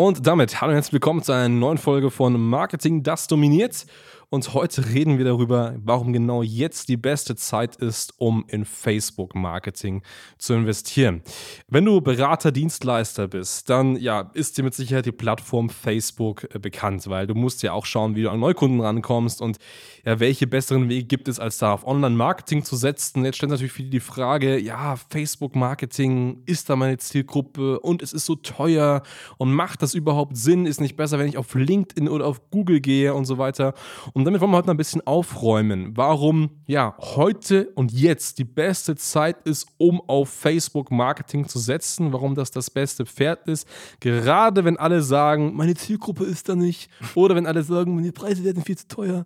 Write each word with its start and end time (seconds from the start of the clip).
Und 0.00 0.26
damit 0.26 0.62
hallo 0.62 0.70
und 0.70 0.76
herzlich 0.76 0.94
willkommen 0.94 1.22
zu 1.22 1.32
einer 1.32 1.50
neuen 1.50 1.76
Folge 1.76 2.10
von 2.10 2.40
Marketing, 2.40 3.02
das 3.02 3.26
dominiert. 3.26 3.84
Und 4.32 4.54
heute 4.54 4.86
reden 4.94 5.18
wir 5.18 5.24
darüber, 5.24 5.74
warum 5.82 6.12
genau 6.12 6.44
jetzt 6.44 6.88
die 6.88 6.96
beste 6.96 7.34
Zeit 7.34 7.74
ist, 7.74 8.14
um 8.18 8.44
in 8.46 8.64
Facebook-Marketing 8.64 10.02
zu 10.38 10.54
investieren. 10.54 11.22
Wenn 11.66 11.84
du 11.84 12.00
Berater, 12.00 12.52
Dienstleister 12.52 13.26
bist, 13.26 13.68
dann 13.68 13.96
ja, 13.96 14.30
ist 14.34 14.56
dir 14.56 14.62
mit 14.62 14.74
Sicherheit 14.74 15.06
die 15.06 15.10
Plattform 15.10 15.68
Facebook 15.68 16.46
äh, 16.54 16.60
bekannt, 16.60 17.10
weil 17.10 17.26
du 17.26 17.34
musst 17.34 17.64
ja 17.64 17.72
auch 17.72 17.86
schauen, 17.86 18.14
wie 18.14 18.22
du 18.22 18.30
an 18.30 18.38
Neukunden 18.38 18.80
rankommst 18.80 19.42
und 19.42 19.58
ja, 20.04 20.20
welche 20.20 20.46
besseren 20.46 20.88
Wege 20.88 21.06
gibt 21.06 21.26
es, 21.26 21.40
als 21.40 21.58
da 21.58 21.72
auf 21.72 21.84
Online-Marketing 21.84 22.62
zu 22.62 22.76
setzen. 22.76 23.24
Jetzt 23.24 23.38
stellt 23.38 23.50
natürlich 23.50 23.72
viele 23.72 23.90
die 23.90 23.98
Frage, 23.98 24.60
ja, 24.60 24.94
Facebook-Marketing, 24.94 26.44
ist 26.46 26.70
da 26.70 26.76
meine 26.76 26.98
Zielgruppe 26.98 27.80
und 27.80 28.00
es 28.00 28.12
ist 28.12 28.26
so 28.26 28.36
teuer 28.36 29.02
und 29.38 29.52
macht 29.52 29.82
das 29.82 29.92
überhaupt 29.92 30.36
Sinn? 30.36 30.66
Ist 30.66 30.80
nicht 30.80 30.94
besser, 30.94 31.18
wenn 31.18 31.26
ich 31.26 31.36
auf 31.36 31.52
LinkedIn 31.52 32.08
oder 32.08 32.26
auf 32.26 32.48
Google 32.52 32.80
gehe 32.80 33.12
und 33.12 33.24
so 33.24 33.36
weiter? 33.36 33.74
Und 34.20 34.26
damit 34.26 34.42
wollen 34.42 34.50
wir 34.50 34.58
heute 34.58 34.70
ein 34.70 34.76
bisschen 34.76 35.06
aufräumen, 35.06 35.96
warum 35.96 36.50
ja 36.66 36.94
heute 37.00 37.70
und 37.74 37.90
jetzt 37.90 38.36
die 38.36 38.44
beste 38.44 38.94
Zeit 38.94 39.40
ist, 39.44 39.66
um 39.78 39.98
auf 40.02 40.28
Facebook 40.28 40.90
Marketing 40.90 41.48
zu 41.48 41.58
setzen, 41.58 42.12
warum 42.12 42.34
das 42.34 42.50
das 42.50 42.68
beste 42.68 43.06
Pferd 43.06 43.48
ist. 43.48 43.66
Gerade 43.98 44.66
wenn 44.66 44.76
alle 44.76 45.00
sagen, 45.00 45.56
meine 45.56 45.74
Zielgruppe 45.74 46.24
ist 46.24 46.50
da 46.50 46.54
nicht, 46.54 46.90
oder 47.14 47.34
wenn 47.34 47.46
alle 47.46 47.62
sagen, 47.62 47.94
meine 47.94 48.12
Preise 48.12 48.44
werden 48.44 48.62
viel 48.62 48.76
zu 48.76 48.88
teuer, 48.88 49.24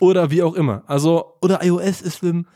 oder 0.00 0.32
wie 0.32 0.42
auch 0.42 0.54
immer. 0.54 0.82
Also, 0.88 1.36
oder 1.40 1.64
iOS 1.64 2.00
ist 2.00 2.18
schlimm. 2.18 2.46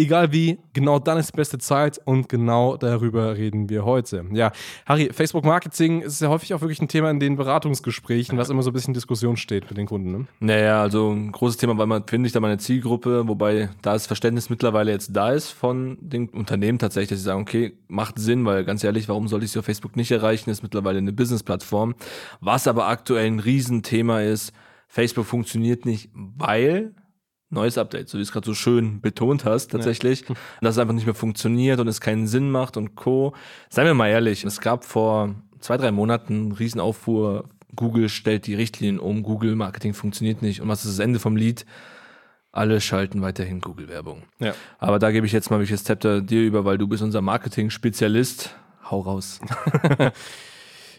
Egal 0.00 0.32
wie, 0.32 0.58
genau 0.72 0.98
dann 0.98 1.18
ist 1.18 1.34
die 1.34 1.36
beste 1.36 1.58
Zeit 1.58 2.00
und 2.06 2.26
genau 2.30 2.78
darüber 2.78 3.36
reden 3.36 3.68
wir 3.68 3.84
heute. 3.84 4.24
Ja, 4.32 4.50
Harry, 4.86 5.10
Facebook 5.12 5.44
Marketing 5.44 6.00
ist 6.00 6.22
ja 6.22 6.30
häufig 6.30 6.54
auch 6.54 6.62
wirklich 6.62 6.80
ein 6.80 6.88
Thema 6.88 7.10
in 7.10 7.20
den 7.20 7.36
Beratungsgesprächen, 7.36 8.38
was 8.38 8.48
immer 8.48 8.62
so 8.62 8.70
ein 8.70 8.72
bisschen 8.72 8.94
Diskussion 8.94 9.36
steht 9.36 9.68
mit 9.68 9.76
den 9.76 9.84
Kunden. 9.84 10.10
Ne? 10.10 10.26
Naja, 10.40 10.80
also 10.80 11.10
ein 11.10 11.32
großes 11.32 11.58
Thema, 11.58 11.76
weil 11.76 11.86
man 11.86 12.06
finde 12.06 12.28
ich 12.28 12.32
da 12.32 12.40
meine 12.40 12.56
Zielgruppe, 12.56 13.28
wobei 13.28 13.68
da 13.82 13.92
das 13.92 14.06
Verständnis 14.06 14.48
mittlerweile 14.48 14.90
jetzt 14.90 15.14
da 15.14 15.32
ist 15.32 15.50
von 15.50 15.98
den 16.00 16.30
Unternehmen 16.30 16.78
tatsächlich, 16.78 17.10
dass 17.10 17.18
sie 17.18 17.24
sagen, 17.26 17.42
okay, 17.42 17.74
macht 17.88 18.18
Sinn, 18.18 18.46
weil 18.46 18.64
ganz 18.64 18.82
ehrlich, 18.82 19.06
warum 19.06 19.28
sollte 19.28 19.44
ich 19.44 19.52
sie 19.52 19.58
auf 19.58 19.66
Facebook 19.66 19.96
nicht 19.96 20.10
erreichen? 20.10 20.48
Ist 20.48 20.62
mittlerweile 20.62 20.96
eine 20.96 21.12
Business-Plattform. 21.12 21.94
Was 22.40 22.66
aber 22.66 22.88
aktuell 22.88 23.26
ein 23.26 23.38
Riesenthema 23.38 24.22
ist, 24.22 24.54
Facebook 24.88 25.26
funktioniert 25.26 25.84
nicht, 25.84 26.08
weil 26.14 26.94
neues 27.50 27.78
Update, 27.78 28.08
so 28.08 28.14
wie 28.16 28.20
du 28.20 28.22
es 28.22 28.32
gerade 28.32 28.46
so 28.46 28.54
schön 28.54 29.00
betont 29.00 29.44
hast, 29.44 29.72
tatsächlich, 29.72 30.28
ja. 30.28 30.34
dass 30.60 30.76
es 30.76 30.78
einfach 30.78 30.94
nicht 30.94 31.06
mehr 31.06 31.14
funktioniert 31.14 31.80
und 31.80 31.88
es 31.88 32.00
keinen 32.00 32.26
Sinn 32.26 32.50
macht 32.50 32.76
und 32.76 32.94
Co. 32.94 33.34
Seien 33.68 33.86
wir 33.86 33.94
mal 33.94 34.08
ehrlich, 34.08 34.44
es 34.44 34.60
gab 34.60 34.84
vor 34.84 35.34
zwei, 35.58 35.76
drei 35.76 35.90
Monaten 35.90 36.52
Riesenauffuhr, 36.52 37.48
Google 37.74 38.08
stellt 38.08 38.46
die 38.46 38.54
Richtlinien 38.54 38.98
um, 38.98 39.22
Google 39.22 39.56
Marketing 39.56 39.94
funktioniert 39.94 40.42
nicht 40.42 40.60
und 40.60 40.68
was 40.68 40.84
ist 40.84 40.98
das 40.98 41.04
Ende 41.04 41.18
vom 41.18 41.36
Lied? 41.36 41.66
Alle 42.52 42.80
schalten 42.80 43.22
weiterhin 43.22 43.60
Google-Werbung. 43.60 44.22
Ja. 44.40 44.54
Aber 44.78 44.98
da 44.98 45.12
gebe 45.12 45.24
ich 45.24 45.32
jetzt 45.32 45.50
mal 45.50 45.60
welches 45.60 45.84
Zepter 45.84 46.20
dir 46.20 46.42
über, 46.42 46.64
weil 46.64 46.78
du 46.78 46.88
bist 46.88 47.00
unser 47.00 47.20
Marketing-Spezialist. 47.20 48.56
Hau 48.90 49.00
raus. 49.02 49.40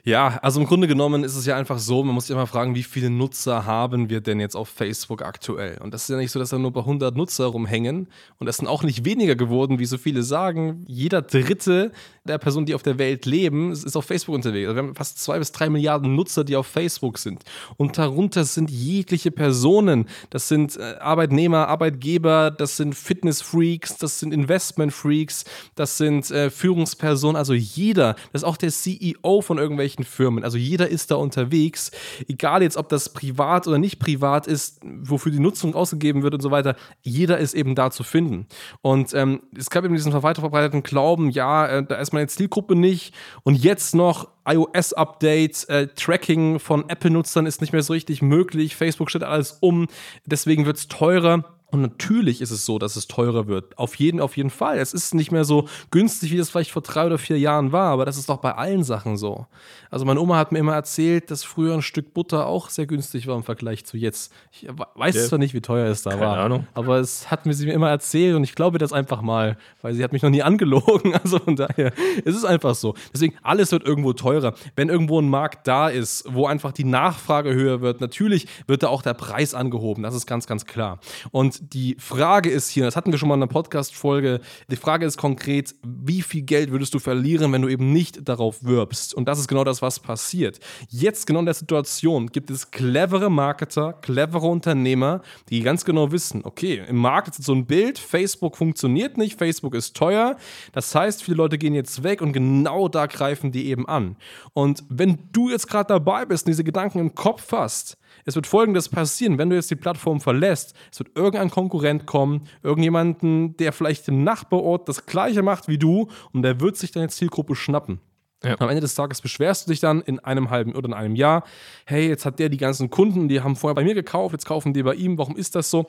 Ja, 0.04 0.40
also 0.42 0.60
im 0.60 0.66
Grunde 0.66 0.88
genommen 0.88 1.24
ist 1.24 1.36
es 1.36 1.46
ja 1.46 1.56
einfach 1.56 1.78
so, 1.78 2.04
man 2.04 2.16
muss 2.16 2.26
sich 2.26 2.36
immer 2.36 2.48
fragen, 2.48 2.74
wie 2.74 2.82
viele 2.82 3.12
Nutzer 3.12 3.68
haben 3.68 4.10
wir 4.10 4.20
denn 4.20 4.40
jetzt 4.40 4.56
auf 4.56 4.68
Facebook 4.68 5.22
aktuell? 5.22 5.78
Und 5.80 5.94
das 5.94 6.04
ist 6.04 6.10
ja 6.10 6.18
nicht 6.18 6.32
so, 6.32 6.40
dass 6.40 6.50
da 6.50 6.58
nur 6.58 6.72
bei 6.72 6.80
100 6.80 7.16
Nutzer 7.16 7.46
rumhängen 7.46 8.08
und 8.40 8.48
das 8.48 8.58
sind 8.58 8.68
auch 8.68 8.82
nicht 8.82 9.06
weniger 9.06 9.36
geworden, 9.36 9.78
wie 9.78 9.86
so 9.86 10.00
viele 10.00 10.24
sagen. 10.24 10.86
Jeder 10.88 11.22
dritte 11.22 11.92
der 12.24 12.40
Personen, 12.40 12.66
die 12.66 12.74
auf 12.74 12.82
der 12.82 12.98
Welt 12.98 13.28
leben, 13.28 13.72
ist 13.72 13.96
auf 13.96 14.06
Facebook 14.06 14.36
unterwegs. 14.36 14.70
Also 14.70 14.76
wir 14.76 14.88
haben 14.88 14.96
fast 14.96 15.22
zwei 15.22 15.38
bis 15.38 15.52
drei 15.52 15.70
Milliarden 15.70 16.16
Nutzer, 16.16 16.44
die 16.44 16.56
auf 16.56 16.66
Facebook 16.66 17.20
sind. 17.20 17.44
Und 17.78 18.00
darunter 18.00 18.44
sind 18.44 18.72
jegliche 18.72 19.30
Personen. 19.30 20.08
Das 20.32 20.48
sind 20.48 20.78
äh, 20.78 20.96
Arbeitnehmer, 21.00 21.68
Arbeitgeber, 21.68 22.50
das 22.50 22.78
sind 22.78 22.96
Fitnessfreaks, 22.96 23.98
das 23.98 24.20
sind 24.20 24.34
Investmentfreaks, 24.34 25.46
das 25.76 25.98
sind 25.98 26.32
äh, 26.32 26.50
Führungspersonen, 26.50 27.36
also 27.36 27.54
jeder. 27.54 28.16
Das 28.34 28.42
ist 28.42 28.48
auch 28.48 28.58
der 28.58 28.72
CEO 28.72 29.42
von 29.42 29.60
irgendwelchen 29.60 29.91
irgendwelchen 29.92 30.04
Firmen. 30.04 30.44
Also 30.44 30.58
jeder 30.58 30.90
ist 30.90 31.12
da 31.12 31.16
unterwegs, 31.16 31.92
egal 32.28 32.62
jetzt, 32.62 32.78
ob 32.78 32.90
das 32.90 33.10
privat 33.10 33.68
oder 33.68 33.78
nicht 33.78 34.00
privat 34.00 34.48
ist, 34.48 34.82
wofür 34.84 35.32
die 35.32 35.40
Nutzung 35.40 35.76
ausgegeben 35.76 36.24
wird 36.24 36.34
und 36.34 36.42
so 36.42 36.52
weiter. 36.52 36.76
Jeder 37.02 37.38
ist 37.38 37.54
eben 37.54 37.76
da 37.76 37.92
zu 37.92 38.04
finden. 38.04 38.48
Und 38.82 39.14
ähm, 39.14 39.42
es 39.56 39.70
gab 39.70 39.84
eben 39.86 39.94
diesen 39.94 40.12
weiter 40.14 40.42
verbreiteten 40.42 40.84
Glauben, 40.84 41.30
ja, 41.30 41.68
äh, 41.68 41.84
da 41.84 41.96
ist 41.96 42.14
meine 42.14 42.28
Zielgruppe 42.28 42.76
nicht. 42.76 43.14
Und 43.44 43.56
jetzt 43.56 43.96
noch 43.96 44.30
iOS-Update, 44.46 45.70
äh, 45.70 45.88
Tracking 45.96 46.60
von 46.60 46.90
Apple-Nutzern 46.90 47.46
ist 47.46 47.62
nicht 47.62 47.74
mehr 47.74 47.84
so 47.84 47.94
richtig 47.94 48.22
möglich. 48.22 48.76
Facebook 48.76 49.10
stellt 49.10 49.24
alles 49.24 49.58
um, 49.62 49.88
deswegen 50.26 50.66
wird 50.66 50.78
es 50.78 50.88
teurer. 50.88 51.61
Und 51.72 51.82
natürlich 51.82 52.42
ist 52.42 52.52
es 52.52 52.66
so, 52.66 52.80
dass 52.80 52.98
es 52.98 53.08
teurer 53.08 53.48
wird. 53.48 53.78
Auf 53.78 53.96
jeden, 53.96 54.20
auf 54.20 54.36
jeden 54.36 54.50
Fall. 54.50 54.78
Es 54.78 54.94
ist 54.94 55.14
nicht 55.14 55.32
mehr 55.32 55.46
so 55.46 55.68
günstig, 55.90 56.32
wie 56.32 56.38
es 56.38 56.50
vielleicht 56.50 56.72
vor 56.72 56.82
drei 56.82 57.06
oder 57.06 57.18
vier 57.18 57.40
Jahren 57.40 57.72
war, 57.72 57.92
aber 57.92 58.06
das 58.06 58.18
ist 58.18 58.28
doch 58.28 58.38
bei 58.38 58.54
allen 58.54 58.84
Sachen 58.84 59.16
so. 59.18 59.48
Also 59.90 60.06
meine 60.06 60.20
Oma 60.20 60.38
hat 60.38 60.52
mir 60.52 60.60
immer 60.60 60.74
erzählt, 60.74 61.32
dass 61.32 61.44
früher 61.44 61.74
ein 61.74 61.82
Stück 61.82 62.14
Butter 62.14 62.46
auch 62.46 62.70
sehr 62.70 62.86
günstig 62.86 63.28
war 63.28 63.36
im 63.36 63.44
Vergleich 63.44 63.86
zu 63.86 63.98
jetzt. 63.98 64.34
Ich 64.52 64.68
weiß 64.96 65.16
ja. 65.16 65.24
zwar 65.24 65.40
nicht, 65.40 65.54
wie 65.54 65.62
teuer 65.62 65.88
es 65.88 66.02
da 66.02 66.12
Keine 66.12 66.22
war, 66.22 66.38
Ahnung. 66.38 66.68
aber 66.74 67.00
es 67.00 67.32
hat 67.32 67.46
mir 67.46 67.54
sie 67.54 67.66
mir 67.66 67.74
immer 67.74 67.90
erzählt 67.90 68.36
und 68.36 68.44
ich 68.44 68.54
glaube 68.54 68.78
das 68.78 68.92
einfach 68.92 69.22
mal, 69.22 69.58
weil 69.82 69.94
sie 69.94 70.04
hat 70.04 70.12
mich 70.12 70.22
noch 70.22 70.30
nie 70.30 70.44
angelogen. 70.44 71.14
Also 71.22 71.38
von 71.38 71.56
daher, 71.56 71.94
es 72.26 72.36
ist 72.36 72.46
einfach 72.46 72.74
so. 72.74 72.96
Deswegen, 73.14 73.36
alles 73.44 73.72
wird 73.72 73.86
irgendwo 73.86 74.14
teurer. 74.14 74.56
Wenn 74.76 74.90
irgendwo 74.90 75.22
ein 75.22 75.30
Markt 75.30 75.68
da 75.68 75.88
ist, 75.88 76.26
wo 76.28 76.48
einfach 76.48 76.72
die 76.72 76.84
Nachfrage 76.84 77.54
höher 77.54 77.82
wird, 77.82 78.02
natürlich 78.02 78.48
wird 78.66 78.82
da 78.82 78.88
auch 78.88 79.04
der 79.04 79.14
Preis 79.14 79.54
angehoben. 79.54 80.02
Das 80.02 80.16
ist 80.16 80.26
ganz, 80.26 80.48
ganz 80.48 80.66
klar. 80.66 81.00
Und 81.30 81.61
die 81.62 81.96
Frage 82.00 82.50
ist 82.50 82.70
hier, 82.70 82.86
das 82.86 82.96
hatten 82.96 83.12
wir 83.12 83.20
schon 83.20 83.30
mal 83.30 83.36
in 83.36 83.44
einer 83.44 83.52
Podcast-Folge, 83.52 84.42
die 84.70 84.76
Frage 84.76 85.06
ist 85.06 85.18
konkret, 85.18 85.76
wie 85.84 86.24
viel 86.24 86.42
Geld 86.42 86.72
würdest 86.72 86.94
du 86.96 87.00
verlieren, 87.00 87.52
wenn 87.52 87.62
du 87.62 87.70
eben 87.70 87.94
nicht 87.94 88.28
darauf 88.28 88.64
wirbst? 88.64 89.14
Und 89.14 89.28
das 89.28 89.38
ist 89.38 89.48
genau 89.48 89.64
das, 89.64 89.82
was 89.84 90.00
passiert. 90.00 90.60
Jetzt, 90.90 91.28
genau 91.28 91.40
in 91.40 91.46
der 91.46 91.54
Situation, 91.54 92.28
gibt 92.28 92.50
es 92.50 92.72
clevere 92.72 93.30
Marketer, 93.30 93.94
clevere 93.94 94.48
Unternehmer, 94.48 95.22
die 95.50 95.62
ganz 95.62 95.86
genau 95.86 96.12
wissen, 96.12 96.42
okay, 96.44 96.84
im 96.88 96.98
Markt 96.98 97.38
ist 97.38 97.44
so 97.44 97.54
ein 97.54 97.68
Bild, 97.68 98.00
Facebook 98.00 98.58
funktioniert 98.58 99.18
nicht, 99.18 99.38
Facebook 99.38 99.76
ist 99.76 99.96
teuer. 99.96 100.38
Das 100.74 100.96
heißt, 100.96 101.24
viele 101.24 101.38
Leute 101.38 101.60
gehen 101.60 101.76
jetzt 101.76 102.02
weg 102.02 102.22
und 102.22 102.34
genau 102.34 102.88
da 102.88 103.06
greifen 103.06 103.52
die 103.52 103.68
eben 103.68 103.88
an. 103.88 104.16
Und 104.54 104.84
wenn 104.90 105.30
du 105.32 105.50
jetzt 105.50 105.68
gerade 105.68 105.90
dabei 105.90 106.26
bist 106.26 106.48
und 106.48 106.50
diese 106.50 106.64
Gedanken 106.64 106.98
im 106.98 107.14
Kopf 107.14 107.52
hast, 107.52 107.98
es 108.26 108.36
wird 108.36 108.48
folgendes 108.48 108.90
passieren, 108.90 109.38
wenn 109.38 109.50
du 109.50 109.56
jetzt 109.56 109.72
die 109.72 109.76
Plattform 109.76 110.22
verlässt, 110.22 110.76
es 110.92 111.00
wird 111.00 111.10
irgendein 111.16 111.50
Konkurrent 111.50 112.06
kommen, 112.06 112.48
irgendjemanden, 112.64 113.58
der 113.58 113.74
vielleicht 113.74 114.08
im 114.08 114.24
Nachbarort 114.24 114.88
das 114.88 115.06
gleiche 115.06 115.42
macht 115.42 115.68
wie 115.68 115.78
du 115.78 116.08
und 116.34 116.44
der 116.44 116.60
wird 116.60 116.78
sich 116.78 116.92
deine 116.92 117.10
Zielgruppe 117.10 117.56
schnappen. 117.56 118.00
Ja. 118.44 118.60
Am 118.60 118.70
Ende 118.70 118.82
des 118.82 118.96
Tages 118.96 119.22
beschwerst 119.22 119.68
du 119.68 119.72
dich 119.72 119.80
dann 119.80 120.02
in 120.02 120.20
einem 120.20 120.50
halben 120.50 120.74
oder 120.74 120.88
in 120.88 120.94
einem 120.94 121.16
Jahr, 121.16 121.44
hey, 121.86 122.08
jetzt 122.08 122.26
hat 122.26 122.40
der 122.40 122.50
die 122.50 122.58
ganzen 122.58 122.90
Kunden, 122.90 123.28
die 123.28 123.42
haben 123.42 123.56
vorher 123.56 123.76
bei 123.76 123.84
mir 123.84 123.94
gekauft, 123.94 124.34
jetzt 124.34 124.46
kaufen 124.46 124.74
die 124.74 124.82
bei 124.82 124.96
ihm, 124.96 125.18
warum 125.18 125.36
ist 125.36 125.56
das 125.56 125.70
so? 125.70 125.88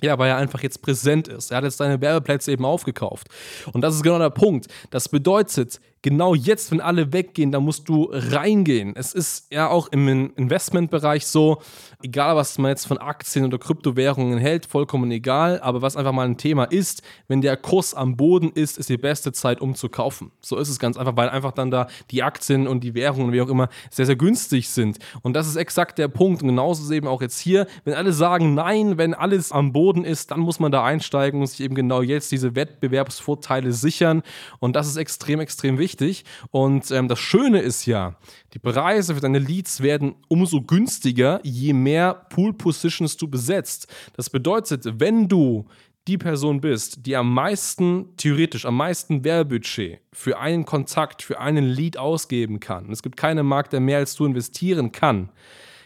Ja, 0.00 0.18
weil 0.18 0.30
er 0.30 0.36
einfach 0.36 0.62
jetzt 0.62 0.80
präsent 0.80 1.28
ist. 1.28 1.50
Er 1.50 1.58
hat 1.58 1.64
jetzt 1.64 1.76
seine 1.76 2.00
Werbeplätze 2.00 2.50
eben 2.50 2.64
aufgekauft. 2.64 3.28
Und 3.72 3.82
das 3.82 3.94
ist 3.94 4.02
genau 4.02 4.18
der 4.18 4.30
Punkt. 4.30 4.68
Das 4.90 5.08
bedeutet, 5.08 5.80
genau 6.02 6.34
jetzt, 6.34 6.72
wenn 6.72 6.80
alle 6.80 7.12
weggehen, 7.12 7.52
da 7.52 7.60
musst 7.60 7.88
du 7.88 8.08
reingehen. 8.12 8.94
Es 8.96 9.14
ist 9.14 9.46
ja 9.52 9.68
auch 9.68 9.88
im 9.88 10.32
Investmentbereich 10.36 11.26
so, 11.26 11.62
egal 12.02 12.34
was 12.36 12.58
man 12.58 12.70
jetzt 12.70 12.86
von 12.86 12.98
Aktien 12.98 13.44
oder 13.44 13.58
Kryptowährungen 13.58 14.38
hält, 14.38 14.66
vollkommen 14.66 15.10
egal, 15.12 15.60
aber 15.60 15.80
was 15.80 15.96
einfach 15.96 16.12
mal 16.12 16.26
ein 16.26 16.36
Thema 16.36 16.64
ist, 16.64 17.02
wenn 17.28 17.40
der 17.40 17.56
Kurs 17.56 17.94
am 17.94 18.16
Boden 18.16 18.50
ist, 18.52 18.78
ist 18.78 18.88
die 18.88 18.98
beste 18.98 19.32
Zeit, 19.32 19.60
um 19.60 19.76
zu 19.76 19.88
kaufen. 19.88 20.32
So 20.40 20.58
ist 20.58 20.68
es 20.68 20.80
ganz 20.80 20.96
einfach, 20.96 21.16
weil 21.16 21.28
einfach 21.28 21.52
dann 21.52 21.70
da 21.70 21.86
die 22.10 22.24
Aktien 22.24 22.66
und 22.66 22.82
die 22.82 22.94
Währungen, 22.94 23.32
wie 23.32 23.40
auch 23.40 23.48
immer, 23.48 23.68
sehr, 23.90 24.06
sehr 24.06 24.16
günstig 24.16 24.68
sind. 24.68 24.98
Und 25.22 25.34
das 25.34 25.46
ist 25.46 25.56
exakt 25.56 25.98
der 25.98 26.08
Punkt. 26.08 26.42
Und 26.42 26.48
genauso 26.48 26.82
ist 26.82 26.90
eben 26.90 27.06
auch 27.06 27.22
jetzt 27.22 27.38
hier, 27.38 27.68
wenn 27.84 27.94
alle 27.94 28.12
sagen, 28.12 28.54
nein, 28.54 28.98
wenn 28.98 29.14
alles 29.14 29.52
am 29.52 29.72
Boden 29.72 30.04
ist, 30.04 30.32
dann 30.32 30.40
muss 30.40 30.58
man 30.58 30.72
da 30.72 30.84
einsteigen 30.84 31.40
und 31.40 31.46
sich 31.46 31.60
eben 31.60 31.76
genau 31.76 32.02
jetzt 32.02 32.32
diese 32.32 32.56
Wettbewerbsvorteile 32.56 33.72
sichern. 33.72 34.22
Und 34.58 34.74
das 34.74 34.88
ist 34.88 34.96
extrem, 34.96 35.38
extrem 35.38 35.78
wichtig 35.78 35.91
wichtig. 35.92 36.24
Und 36.50 36.90
ähm, 36.90 37.08
das 37.08 37.18
Schöne 37.18 37.60
ist 37.60 37.86
ja, 37.86 38.16
die 38.54 38.58
Preise 38.58 39.14
für 39.14 39.20
deine 39.20 39.38
Leads 39.38 39.82
werden 39.82 40.14
umso 40.28 40.62
günstiger, 40.62 41.40
je 41.42 41.72
mehr 41.72 42.14
Pool 42.30 42.52
Positions 42.52 43.16
du 43.16 43.28
besetzt. 43.28 43.92
Das 44.14 44.30
bedeutet, 44.30 45.00
wenn 45.00 45.28
du 45.28 45.66
die 46.08 46.18
Person 46.18 46.60
bist, 46.60 47.06
die 47.06 47.14
am 47.14 47.32
meisten, 47.32 48.16
theoretisch 48.16 48.66
am 48.66 48.76
meisten 48.76 49.22
Werbebudget 49.22 50.00
für 50.12 50.38
einen 50.38 50.64
Kontakt, 50.64 51.22
für 51.22 51.38
einen 51.38 51.64
Lead 51.64 51.96
ausgeben 51.96 52.58
kann, 52.58 52.90
es 52.90 53.02
gibt 53.02 53.16
keinen 53.16 53.46
Markt, 53.46 53.72
der 53.72 53.80
mehr 53.80 53.98
als 53.98 54.16
du 54.16 54.24
investieren 54.24 54.90
kann, 54.90 55.30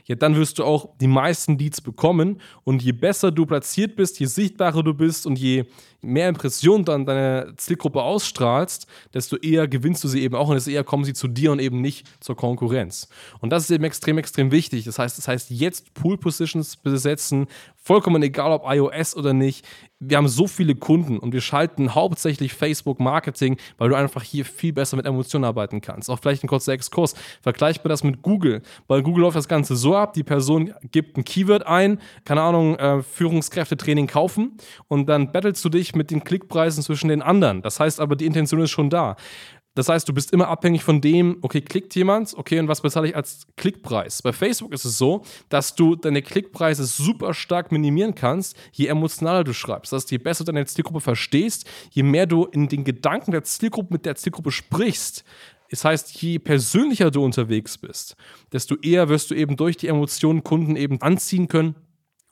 ja, 0.07 0.15
dann 0.15 0.37
wirst 0.37 0.59
du 0.59 0.65
auch 0.65 0.89
die 1.01 1.09
meisten 1.09 1.59
Leads 1.59 1.81
bekommen. 1.81 2.41
Und 2.65 2.83
je 2.83 2.93
besser 2.93 3.33
du 3.33 3.45
platziert 3.45 3.97
bist, 3.97 4.21
je 4.21 4.27
sichtbarer 4.27 4.83
du 4.83 4.95
bist 4.95 5.27
und 5.27 5.39
je 5.39 5.65
mehr 6.01 6.29
Impressionen 6.29 6.85
dann 6.85 7.05
deine 7.05 7.55
Zielgruppe 7.57 8.01
ausstrahlst, 8.03 8.87
desto 9.13 9.37
eher 9.37 9.67
gewinnst 9.67 10.05
du 10.05 10.09
sie 10.09 10.23
eben 10.23 10.37
auch 10.37 10.49
und 10.49 10.55
desto 10.55 10.71
eher 10.71 10.85
kommen 10.85 11.05
sie 11.05 11.15
zu 11.15 11.27
dir 11.27 11.51
und 11.51 11.59
eben 11.59 11.81
nicht 11.81 12.07
zur 12.21 12.37
Konkurrenz. 12.37 13.09
Und 13.41 13.51
das 13.51 13.65
ist 13.65 13.71
eben 13.71 13.85
extrem, 13.85 14.19
extrem 14.19 14.53
wichtig. 14.53 14.85
Das 14.85 14.99
heißt, 14.99 15.19
das 15.19 15.27
heißt 15.27 15.51
jetzt 15.51 15.93
Pool 15.95 16.17
Positions 16.17 16.77
besetzen, 16.77 17.49
vollkommen 17.87 18.21
egal 18.25 18.51
ob 18.51 18.65
iOS 18.67 19.17
oder 19.17 19.33
nicht. 19.33 19.65
Wir 20.01 20.17
haben 20.17 20.27
so 20.27 20.49
viele 20.49 20.75
Kunden 20.75 21.19
und 21.19 21.33
wir 21.33 21.41
schalten 21.41 21.95
hauptsächlich 21.95 22.53
Facebook 22.53 22.99
Marketing, 22.99 23.57
weil 23.79 23.89
du 23.89 23.95
einfach 23.95 24.25
hier 24.25 24.45
viel 24.45 24.73
besser 24.73 24.97
mit 24.97 25.07
Emotionen 25.07 25.45
arbeiten 25.45 25.81
kannst. 25.81 26.11
Auch 26.11 26.19
vielleicht 26.19 26.43
ein 26.43 26.49
kurzer 26.49 26.73
Exkurs. 26.73 27.15
Vergleichbar 27.41 27.89
das 27.89 28.03
mit 28.03 28.23
Google, 28.23 28.63
weil 28.89 29.03
Google 29.03 29.23
läuft 29.23 29.37
das 29.37 29.47
Ganze 29.47 29.77
so 29.77 29.95
ab, 29.95 30.15
die 30.15 30.25
Person 30.25 30.75
gibt 30.91 31.17
ein 31.17 31.25
Keyword 31.25 31.65
ein, 31.65 32.01
keine 32.25 32.43
Ahnung, 32.43 32.77
äh, 32.77 33.03
Führungskräftetraining 33.03 34.09
kaufen 34.09 34.59
und 34.89 35.09
dann 35.09 35.31
battlest 35.31 35.65
du 35.65 35.69
dich 35.69 35.95
mit 35.95 36.11
den 36.11 36.25
Klickpreisen 36.25 36.83
zwischen 36.83 37.09
den 37.09 37.23
anderen. 37.23 37.63
Das 37.63 37.79
heißt 37.79 38.01
aber, 38.01 38.17
die 38.17 38.27
Intention 38.27 38.63
ist 38.63 38.71
schon 38.71 38.91
da. 38.91 39.15
Das 39.77 39.91
heißt, 39.91 40.09
du 40.09 40.15
bist 40.15 40.33
immer 40.33 40.49
abhängig 40.49 40.83
von 40.83 41.03
dem, 41.03 41.37
okay, 41.43 41.61
klickt 41.61 41.95
jemand, 41.95 42.33
okay, 42.35 42.59
und 42.59 42.67
was 42.67 42.81
bezahle 42.81 43.09
ich 43.09 43.15
als 43.15 43.47
Klickpreis? 43.57 44.23
Bei 44.23 44.33
Facebook 44.33 44.73
ist 44.73 44.87
es 44.87 44.97
so, 44.97 45.23
dass 45.51 45.75
du 45.75 45.95
deine 45.97 46.23
Klickpreise 46.23 46.87
super 46.87 47.35
stark 47.35 47.71
minimieren 47.71 48.15
kannst, 48.15 48.57
je 48.73 48.87
emotionaler 48.87 49.45
du 49.45 49.53
schreibst. 49.53 49.93
Das 49.93 50.05
heißt, 50.05 50.11
je 50.13 50.19
besser 50.19 50.45
du 50.45 50.53
deine 50.53 50.65
Zielgruppe 50.65 51.03
verstehst, 51.03 51.69
je 51.91 52.03
mehr 52.03 52.27
du 52.27 52.47
in 52.47 52.69
den 52.69 52.85
Gedanken 52.85 53.33
der 53.33 53.45
Zielgruppe 53.45 53.93
mit 53.93 54.07
der 54.07 54.17
Zielgruppe 54.17 54.51
sprichst, 54.51 55.25
das 55.71 55.85
heißt, 55.85 56.23
je 56.23 56.39
persönlicher 56.39 57.11
du 57.11 57.23
unterwegs 57.23 57.77
bist, 57.77 58.17
desto 58.53 58.77
eher 58.77 59.11
wirst 59.11 59.31
du 59.31 59.35
eben 59.35 59.57
durch 59.57 59.77
die 59.77 59.89
Emotionen 59.89 60.43
Kunden 60.43 60.77
eben 60.77 61.03
anziehen 61.03 61.49
können 61.49 61.75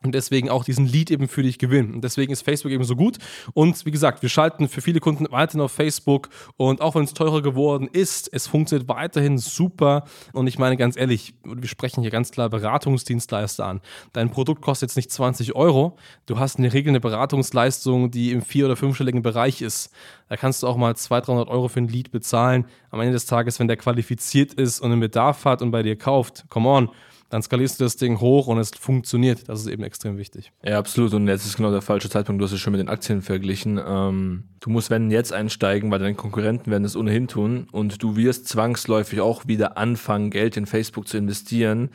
und 0.04 0.14
deswegen 0.14 0.50
auch 0.50 0.64
diesen 0.64 0.86
Lead 0.86 1.10
eben 1.10 1.28
für 1.28 1.42
dich 1.42 1.58
gewinnen. 1.58 1.94
Und 1.94 2.04
deswegen 2.04 2.30
ist 2.32 2.42
Facebook 2.42 2.70
eben 2.70 2.84
so 2.84 2.94
gut. 2.94 3.16
Und 3.54 3.86
wie 3.86 3.90
gesagt, 3.90 4.20
wir 4.20 4.28
schalten 4.28 4.68
für 4.68 4.82
viele 4.82 5.00
Kunden 5.00 5.26
weiterhin 5.30 5.62
auf 5.62 5.72
Facebook. 5.72 6.28
Und 6.56 6.82
auch 6.82 6.94
wenn 6.94 7.04
es 7.04 7.14
teurer 7.14 7.40
geworden 7.40 7.88
ist, 7.90 8.28
es 8.32 8.46
funktioniert 8.46 8.88
weiterhin 8.88 9.38
super. 9.38 10.04
Und 10.34 10.46
ich 10.46 10.58
meine 10.58 10.76
ganz 10.76 10.96
ehrlich, 10.96 11.34
wir 11.42 11.68
sprechen 11.68 12.02
hier 12.02 12.10
ganz 12.10 12.30
klar 12.30 12.50
Beratungsdienstleister 12.50 13.64
an. 13.64 13.80
Dein 14.12 14.30
Produkt 14.30 14.60
kostet 14.60 14.90
jetzt 14.90 14.96
nicht 14.96 15.10
20 15.10 15.54
Euro. 15.56 15.96
Du 16.26 16.38
hast 16.38 16.56
in 16.56 16.64
der 16.64 16.74
Regel 16.74 16.90
eine 16.90 17.00
Beratungsleistung, 17.00 18.10
die 18.10 18.30
im 18.32 18.42
vier- 18.42 18.66
oder 18.66 18.76
fünfstelligen 18.76 19.22
Bereich 19.22 19.62
ist. 19.62 19.90
Da 20.28 20.36
kannst 20.36 20.62
du 20.62 20.66
auch 20.66 20.76
mal 20.76 20.94
200, 20.94 21.28
300 21.28 21.48
Euro 21.48 21.68
für 21.68 21.80
ein 21.80 21.88
Lead 21.88 22.10
bezahlen. 22.10 22.66
Am 22.90 23.00
Ende 23.00 23.14
des 23.14 23.24
Tages, 23.24 23.58
wenn 23.58 23.68
der 23.68 23.78
qualifiziert 23.78 24.52
ist 24.52 24.80
und 24.80 24.92
einen 24.92 25.00
Bedarf 25.00 25.46
hat 25.46 25.62
und 25.62 25.70
bei 25.70 25.82
dir 25.82 25.96
kauft, 25.96 26.44
come 26.50 26.68
on 26.68 26.90
dann 27.34 27.42
skalierst 27.42 27.80
du 27.80 27.84
das 27.84 27.96
Ding 27.96 28.20
hoch 28.20 28.46
und 28.46 28.58
es 28.58 28.70
funktioniert. 28.70 29.48
Das 29.48 29.58
ist 29.58 29.66
eben 29.66 29.82
extrem 29.82 30.18
wichtig. 30.18 30.52
Ja, 30.62 30.78
absolut. 30.78 31.12
Und 31.14 31.26
jetzt 31.26 31.44
ist 31.44 31.56
genau 31.56 31.72
der 31.72 31.82
falsche 31.82 32.08
Zeitpunkt. 32.08 32.40
Du 32.40 32.44
hast 32.44 32.52
es 32.52 32.60
schon 32.60 32.70
mit 32.70 32.78
den 32.78 32.88
Aktien 32.88 33.22
verglichen. 33.22 33.80
Ähm, 33.84 34.44
du 34.60 34.70
musst, 34.70 34.88
wenn 34.88 35.10
jetzt 35.10 35.32
einsteigen, 35.32 35.90
weil 35.90 35.98
deine 35.98 36.14
Konkurrenten 36.14 36.70
werden 36.70 36.84
es 36.84 36.94
ohnehin 36.94 37.26
tun 37.26 37.66
und 37.72 38.00
du 38.04 38.14
wirst 38.14 38.46
zwangsläufig 38.46 39.20
auch 39.20 39.48
wieder 39.48 39.76
anfangen, 39.76 40.30
Geld 40.30 40.56
in 40.56 40.66
Facebook 40.66 41.08
zu 41.08 41.18
investieren 41.18 41.90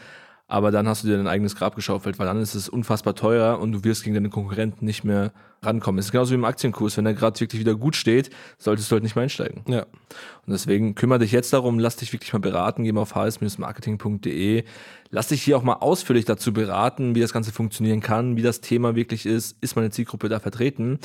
aber 0.49 0.71
dann 0.71 0.87
hast 0.87 1.03
du 1.03 1.07
dir 1.07 1.15
dein 1.15 1.27
eigenes 1.27 1.55
Grab 1.55 1.75
geschaufelt, 1.75 2.17
weil 2.17 2.25
dann 2.25 2.41
ist 2.41 2.55
es 2.55 2.67
unfassbar 2.67 3.13
teuer 3.13 3.59
und 3.59 3.71
du 3.71 3.83
wirst 3.83 4.03
gegen 4.03 4.15
deine 4.15 4.29
Konkurrenten 4.29 4.83
nicht 4.83 5.03
mehr 5.03 5.31
rankommen. 5.61 5.99
Es 5.99 6.05
ist 6.05 6.11
genauso 6.11 6.31
wie 6.31 6.35
im 6.35 6.43
Aktienkurs, 6.43 6.97
wenn 6.97 7.05
er 7.05 7.13
gerade 7.13 7.39
wirklich 7.39 7.59
wieder 7.59 7.75
gut 7.75 7.95
steht, 7.95 8.31
solltest 8.57 8.89
du 8.89 8.95
halt 8.95 9.03
nicht 9.03 9.15
mehr 9.15 9.23
einsteigen. 9.23 9.63
Ja. 9.67 9.83
Und 9.83 10.53
deswegen 10.53 10.95
kümmere 10.95 11.19
dich 11.19 11.31
jetzt 11.31 11.53
darum, 11.53 11.77
lass 11.77 11.97
dich 11.97 12.11
wirklich 12.13 12.33
mal 12.33 12.39
beraten, 12.39 12.83
geh 12.83 12.91
mal 12.91 13.01
auf 13.01 13.13
hs-marketing.de, 13.13 14.63
lass 15.11 15.27
dich 15.27 15.43
hier 15.43 15.55
auch 15.55 15.63
mal 15.63 15.73
ausführlich 15.73 16.25
dazu 16.25 16.51
beraten, 16.51 17.13
wie 17.13 17.21
das 17.21 17.31
Ganze 17.31 17.51
funktionieren 17.51 17.99
kann, 17.99 18.35
wie 18.35 18.41
das 18.41 18.59
Thema 18.59 18.95
wirklich 18.95 19.27
ist, 19.27 19.55
ist 19.61 19.75
meine 19.75 19.91
Zielgruppe 19.91 20.29
da 20.29 20.39
vertreten? 20.39 20.97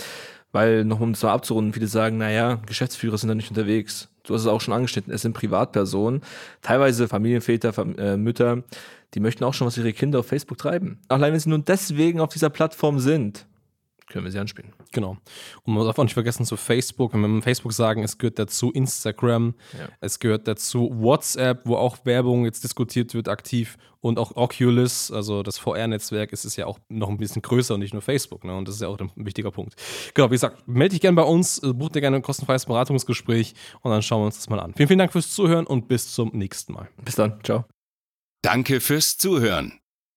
Weil, 0.55 0.85
noch 0.85 1.01
um 1.01 1.11
es 1.11 1.23
mal 1.25 1.33
abzurunden, 1.33 1.73
viele 1.73 1.89
sagen, 1.89 2.17
naja, 2.17 2.61
Geschäftsführer 2.67 3.19
sind 3.19 3.29
da 3.29 3.35
nicht 3.35 3.51
unterwegs. 3.51 4.09
Du 4.23 4.35
hast 4.35 4.43
es 4.43 4.47
auch 4.47 4.61
schon 4.61 4.73
angeschnitten, 4.73 5.13
es 5.13 5.23
sind 5.23 5.33
Privatpersonen, 5.33 6.23
teilweise 6.63 7.09
Familienväter, 7.09 7.77
äh, 7.99 8.17
Mütter, 8.17 8.63
die 9.15 9.21
möchten 9.21 9.43
auch 9.43 9.53
schon 9.53 9.67
was 9.67 9.77
ihre 9.77 9.93
Kinder 9.93 10.21
auf 10.21 10.29
Facebook 10.29 10.57
treiben. 10.57 11.01
Allein 11.09 11.33
wenn 11.33 11.41
sie 11.41 11.49
nur 11.49 11.59
deswegen 11.59 12.21
auf 12.21 12.33
dieser 12.33 12.51
Plattform 12.51 13.01
sind, 13.01 13.47
können 14.09 14.25
wir 14.25 14.33
sie 14.33 14.39
anspielen. 14.39 14.73
Genau. 14.93 15.17
Und 15.63 15.75
man 15.75 15.85
darf 15.85 15.99
auch 15.99 16.05
nicht 16.05 16.15
vergessen 16.15 16.45
zu 16.45 16.57
Facebook, 16.57 17.15
wenn 17.15 17.21
wir 17.21 17.43
Facebook 17.43 17.73
sagen, 17.73 18.03
es 18.03 18.19
gehört 18.19 18.39
dazu 18.39 18.71
Instagram, 18.71 19.55
ja. 19.73 19.89
es 20.01 20.19
gehört 20.19 20.47
dazu 20.47 20.91
WhatsApp, 20.93 21.63
wo 21.65 21.77
auch 21.77 22.05
Werbung 22.05 22.45
jetzt 22.45 22.65
diskutiert 22.65 23.15
wird 23.15 23.29
aktiv 23.29 23.77
und 24.01 24.19
auch 24.19 24.37
Oculus, 24.37 25.11
also 25.11 25.43
das 25.43 25.57
VR-Netzwerk, 25.57 26.33
ist 26.33 26.45
es 26.45 26.57
ja 26.57 26.67
auch 26.67 26.79
noch 26.89 27.09
ein 27.09 27.17
bisschen 27.17 27.41
größer 27.41 27.75
und 27.75 27.81
nicht 27.81 27.95
nur 27.95 28.03
Facebook. 28.03 28.45
Ne? 28.45 28.55
Und 28.55 28.69
das 28.69 28.75
ist 28.77 28.83
ja 28.83 28.89
auch 28.89 28.99
ein 28.99 29.11
wichtiger 29.15 29.51
Punkt. 29.51 29.75
Genau, 30.13 30.29
wie 30.29 30.35
gesagt, 30.35 30.69
melde 30.69 30.93
dich 30.93 31.01
gerne 31.01 31.17
bei 31.17 31.23
uns, 31.23 31.63
äh, 31.63 31.73
buch 31.73 31.89
dir 31.89 32.03
gerne 32.03 32.17
ein 32.17 32.23
kostenfreies 32.23 32.67
Beratungsgespräch 32.67 33.55
und 33.81 33.91
dann 33.91 34.03
schauen 34.03 34.21
wir 34.21 34.27
uns 34.27 34.37
das 34.37 34.51
mal 34.51 34.61
an. 34.61 34.75
Vielen, 34.77 34.89
vielen 34.89 34.99
Dank 34.99 35.13
fürs 35.13 35.33
Zuhören 35.33 35.67
und 35.67 35.89
bis 35.89 36.13
zum 36.13 36.31
nächsten 36.35 36.75
Mal. 36.75 36.89
Bis 37.03 37.15
dann. 37.17 37.43
Ciao. 37.43 37.65
Danke 38.43 38.81
fürs 38.81 39.17
Zuhören. 39.17 39.84